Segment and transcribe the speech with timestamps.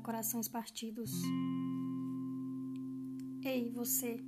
[0.00, 1.12] corações partidos.
[3.44, 4.18] Ei, você,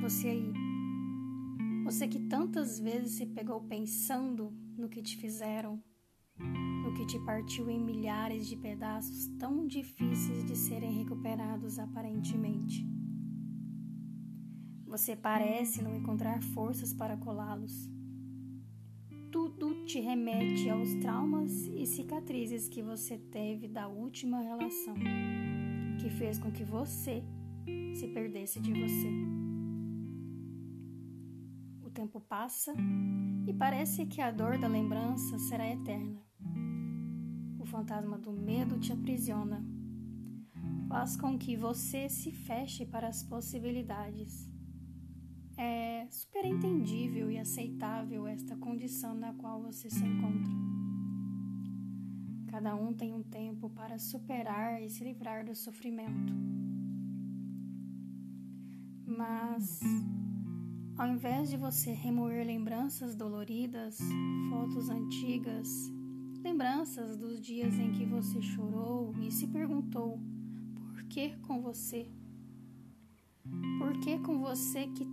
[0.00, 0.52] você aí,
[1.84, 5.80] você que tantas vezes se pegou pensando no que te fizeram,
[6.36, 12.84] no que te partiu em milhares de pedaços tão difíceis de serem recuperados aparentemente.
[14.86, 17.95] Você parece não encontrar forças para colá-los
[19.36, 24.94] tudo te remete aos traumas e cicatrizes que você teve da última relação,
[26.00, 27.22] que fez com que você
[27.94, 29.10] se perdesse de você.
[31.84, 32.72] O tempo passa
[33.46, 36.18] e parece que a dor da lembrança será eterna.
[37.60, 39.62] O fantasma do medo te aprisiona,
[40.88, 44.48] faz com que você se feche para as possibilidades
[45.56, 50.52] é super entendível e aceitável esta condição na qual você se encontra.
[52.48, 56.32] Cada um tem um tempo para superar e se livrar do sofrimento.
[59.06, 59.80] Mas,
[60.96, 63.98] ao invés de você remoer lembranças doloridas,
[64.50, 65.68] fotos antigas,
[66.42, 70.18] lembranças dos dias em que você chorou e se perguntou
[70.74, 72.10] por que com você?
[73.78, 75.06] Por que com você que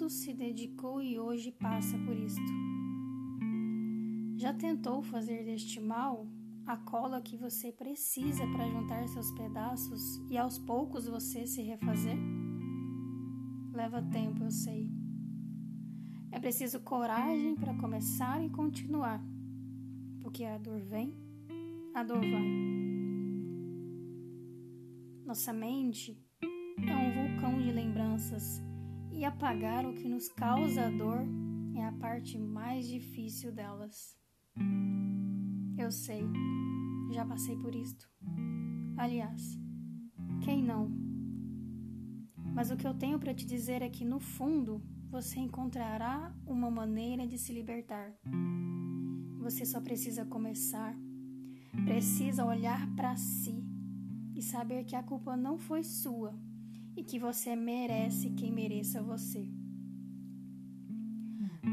[0.00, 2.40] tanto se dedicou e hoje passa por isto.
[4.38, 6.26] Já tentou fazer deste mal
[6.66, 12.16] a cola que você precisa para juntar seus pedaços e aos poucos você se refazer?
[13.74, 14.88] Leva tempo, eu sei.
[16.32, 19.22] É preciso coragem para começar e continuar,
[20.22, 21.14] porque a dor vem,
[21.92, 22.48] a dor vai.
[25.26, 26.18] Nossa mente
[26.88, 28.62] é um vulcão de lembranças
[29.12, 31.26] e apagar o que nos causa dor
[31.74, 34.16] é a parte mais difícil delas.
[35.78, 36.22] Eu sei,
[37.12, 38.08] já passei por isto.
[38.96, 39.58] Aliás,
[40.44, 40.90] quem não?
[42.54, 46.70] Mas o que eu tenho para te dizer é que no fundo você encontrará uma
[46.70, 48.12] maneira de se libertar.
[49.40, 50.94] Você só precisa começar,
[51.84, 53.64] precisa olhar para si
[54.34, 56.38] e saber que a culpa não foi sua
[56.96, 59.48] e que você merece quem mereça você.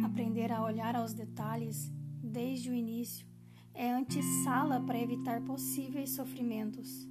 [0.04, 1.92] Aprender a olhar aos detalhes
[2.22, 3.26] desde o início
[3.74, 7.08] é antessala para evitar possíveis sofrimentos.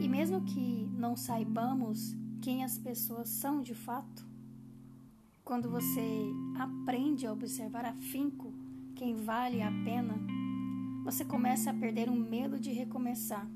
[0.00, 4.26] E mesmo que não saibamos quem as pessoas são de fato,
[5.44, 6.00] quando você
[6.58, 8.52] aprende a observar afinco
[8.94, 10.14] quem vale a pena,
[11.04, 13.46] você começa a perder o medo de recomeçar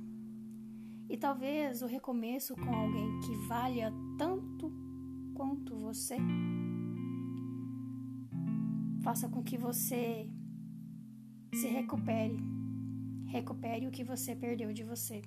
[1.09, 4.71] e talvez o recomeço com alguém que valha tanto
[5.35, 6.17] quanto você
[9.03, 10.29] faça com que você
[11.55, 12.37] se recupere,
[13.27, 15.23] recupere o que você perdeu de você.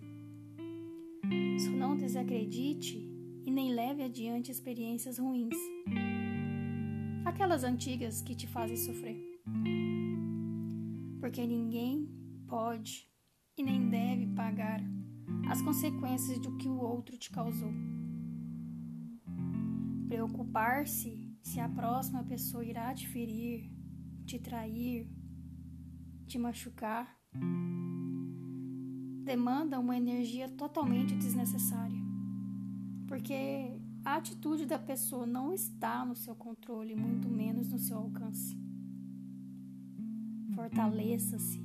[1.58, 2.98] Só não desacredite
[3.44, 5.56] e nem leve adiante experiências ruins,
[7.26, 9.18] aquelas antigas que te fazem sofrer.
[11.20, 12.08] Porque ninguém
[12.48, 13.10] pode
[13.58, 14.80] e nem deve pagar
[15.52, 17.74] as consequências do que o outro te causou.
[20.08, 23.70] Preocupar-se se a próxima pessoa irá te ferir,
[24.26, 25.12] te trair,
[26.26, 27.20] te machucar,
[29.26, 32.00] demanda uma energia totalmente desnecessária.
[33.06, 38.58] Porque a atitude da pessoa não está no seu controle, muito menos no seu alcance.
[40.56, 41.62] Fortaleça-se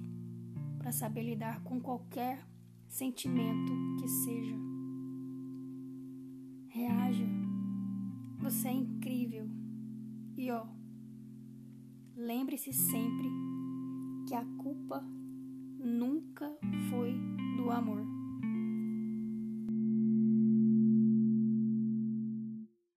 [0.76, 2.55] para saber lidar com qualquer
[2.88, 4.56] sentimento que seja.
[6.68, 7.26] Reaja.
[8.38, 9.48] Você é incrível.
[10.36, 10.66] E ó,
[12.14, 13.28] lembre-se sempre
[14.28, 15.00] que a culpa
[15.78, 16.58] nunca
[16.90, 17.14] foi
[17.56, 18.15] do amor.